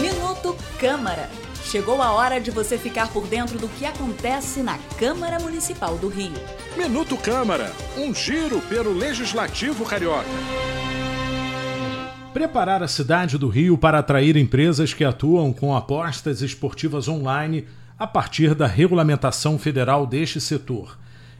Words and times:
Minuto 0.00 0.56
Câmara. 0.78 1.28
Chegou 1.64 2.00
a 2.00 2.12
hora 2.12 2.40
de 2.40 2.50
você 2.50 2.78
ficar 2.78 3.12
por 3.12 3.26
dentro 3.26 3.58
do 3.58 3.68
que 3.68 3.84
acontece 3.84 4.62
na 4.62 4.78
Câmara 4.98 5.38
Municipal 5.40 5.98
do 5.98 6.08
Rio. 6.08 6.32
Minuto 6.76 7.16
Câmara, 7.16 7.72
um 7.96 8.14
giro 8.14 8.60
pelo 8.62 8.92
Legislativo 8.92 9.84
Carioca. 9.84 10.28
Preparar 12.32 12.84
a 12.84 12.88
cidade 12.88 13.36
do 13.36 13.48
Rio 13.48 13.76
para 13.76 13.98
atrair 13.98 14.36
empresas 14.36 14.94
que 14.94 15.04
atuam 15.04 15.52
com 15.52 15.74
apostas 15.74 16.42
esportivas 16.42 17.08
online 17.08 17.66
a 17.98 18.06
partir 18.06 18.54
da 18.54 18.68
regulamentação 18.68 19.58
federal 19.58 20.06
deste 20.06 20.40
setor. 20.40 20.96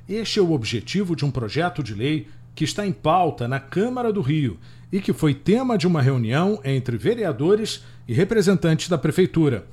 Este 0.09 0.41
é 0.41 0.43
o 0.43 0.51
objetivo 0.51 1.15
de 1.15 1.25
um 1.25 1.31
projeto 1.31 1.85
de 1.85 1.95
lei 1.95 2.27
que 2.61 2.65
está 2.65 2.87
em 2.87 2.93
pauta 2.93 3.49
na 3.49 3.59
Câmara 3.59 4.13
do 4.13 4.21
Rio 4.21 4.59
e 4.93 5.01
que 5.01 5.15
foi 5.15 5.33
tema 5.33 5.79
de 5.79 5.87
uma 5.87 6.03
reunião 6.03 6.61
entre 6.63 6.99
vereadores 6.99 7.82
e 8.07 8.13
representantes 8.13 8.87
da 8.87 8.99
Prefeitura. 8.99 9.64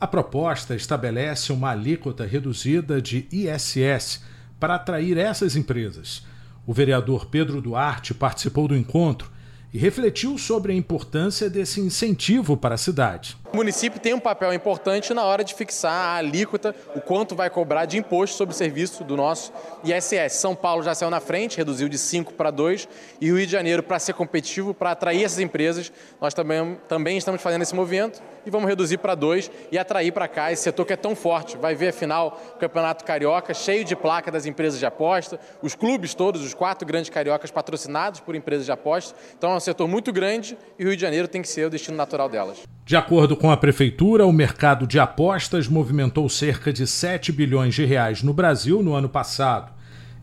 A 0.00 0.08
proposta 0.08 0.74
estabelece 0.74 1.52
uma 1.52 1.70
alíquota 1.70 2.26
reduzida 2.26 3.00
de 3.00 3.28
ISS 3.30 4.24
para 4.58 4.74
atrair 4.74 5.18
essas 5.18 5.54
empresas. 5.54 6.26
O 6.66 6.72
vereador 6.72 7.26
Pedro 7.26 7.62
Duarte 7.62 8.12
participou 8.12 8.66
do 8.66 8.76
encontro 8.76 9.30
e 9.72 9.78
refletiu 9.78 10.36
sobre 10.36 10.72
a 10.72 10.74
importância 10.74 11.48
desse 11.48 11.80
incentivo 11.80 12.56
para 12.56 12.74
a 12.74 12.78
cidade. 12.78 13.36
O 13.52 13.56
município 13.56 14.00
tem 14.00 14.14
um 14.14 14.18
papel 14.18 14.50
importante 14.54 15.12
na 15.12 15.24
hora 15.24 15.44
de 15.44 15.52
fixar 15.52 15.92
a 15.92 16.14
alíquota, 16.14 16.74
o 16.96 17.02
quanto 17.02 17.36
vai 17.36 17.50
cobrar 17.50 17.84
de 17.84 17.98
imposto 17.98 18.34
sobre 18.34 18.54
o 18.54 18.56
serviço 18.56 19.04
do 19.04 19.14
nosso 19.14 19.52
ISS. 19.84 20.36
São 20.36 20.54
Paulo 20.54 20.82
já 20.82 20.94
saiu 20.94 21.10
na 21.10 21.20
frente, 21.20 21.58
reduziu 21.58 21.86
de 21.86 21.98
5 21.98 22.32
para 22.32 22.50
2, 22.50 22.88
e 23.20 23.30
o 23.30 23.36
Rio 23.36 23.44
de 23.44 23.52
Janeiro, 23.52 23.82
para 23.82 23.98
ser 23.98 24.14
competitivo, 24.14 24.72
para 24.72 24.92
atrair 24.92 25.22
essas 25.22 25.38
empresas, 25.38 25.92
nós 26.18 26.32
também, 26.32 26.78
também 26.88 27.18
estamos 27.18 27.42
fazendo 27.42 27.60
esse 27.60 27.74
movimento 27.74 28.22
e 28.46 28.50
vamos 28.50 28.66
reduzir 28.66 28.96
para 28.96 29.14
2 29.14 29.50
e 29.70 29.78
atrair 29.78 30.12
para 30.12 30.26
cá 30.26 30.50
esse 30.50 30.62
setor 30.62 30.86
que 30.86 30.94
é 30.94 30.96
tão 30.96 31.14
forte. 31.14 31.58
Vai 31.58 31.74
ver, 31.74 31.88
afinal, 31.88 32.40
o 32.54 32.58
Campeonato 32.58 33.04
Carioca 33.04 33.52
cheio 33.52 33.84
de 33.84 33.94
placa 33.94 34.30
das 34.30 34.46
empresas 34.46 34.78
de 34.78 34.86
aposta, 34.86 35.38
os 35.60 35.74
clubes 35.74 36.14
todos, 36.14 36.42
os 36.42 36.54
quatro 36.54 36.88
grandes 36.88 37.10
cariocas 37.10 37.50
patrocinados 37.50 38.18
por 38.18 38.34
empresas 38.34 38.64
de 38.64 38.72
aposta. 38.72 39.14
Então 39.36 39.52
é 39.52 39.56
um 39.56 39.60
setor 39.60 39.86
muito 39.86 40.10
grande 40.10 40.56
e 40.78 40.84
o 40.84 40.88
Rio 40.88 40.96
de 40.96 41.02
Janeiro 41.02 41.28
tem 41.28 41.42
que 41.42 41.48
ser 41.48 41.66
o 41.66 41.70
destino 41.70 41.98
natural 41.98 42.30
delas. 42.30 42.62
De 42.84 42.96
acordo 42.96 43.36
com 43.36 43.50
a 43.50 43.56
prefeitura, 43.56 44.26
o 44.26 44.32
mercado 44.32 44.88
de 44.88 44.98
apostas 44.98 45.68
movimentou 45.68 46.28
cerca 46.28 46.72
de 46.72 46.84
7 46.84 47.30
bilhões 47.30 47.74
de 47.74 47.84
reais 47.84 48.22
no 48.22 48.34
Brasil 48.34 48.82
no 48.82 48.94
ano 48.94 49.08
passado. 49.08 49.70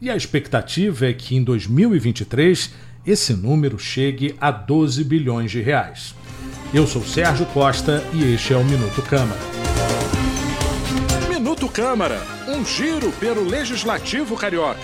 E 0.01 0.09
a 0.09 0.15
expectativa 0.15 1.07
é 1.07 1.13
que 1.13 1.35
em 1.35 1.43
2023 1.43 2.73
esse 3.07 3.33
número 3.33 3.79
chegue 3.79 4.35
a 4.41 4.51
12 4.51 5.03
bilhões 5.05 5.51
de 5.51 5.61
reais. 5.61 6.13
Eu 6.73 6.85
sou 6.85 7.01
Sérgio 7.01 7.45
Costa 7.47 8.03
e 8.13 8.33
este 8.33 8.53
é 8.53 8.57
o 8.57 8.63
Minuto 8.65 9.01
Câmara. 9.03 9.39
Minuto 11.29 11.67
Câmara, 11.69 12.21
um 12.47 12.65
giro 12.65 13.11
pelo 13.13 13.43
Legislativo 13.43 14.35
Carioca. 14.35 14.79